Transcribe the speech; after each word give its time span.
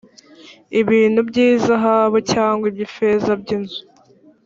ibintu 0.81 1.19
by’izahabu 1.29 2.17
cyangwa 2.31 2.63
iby’ifeza 2.69 3.31
by’inzu 3.41 3.81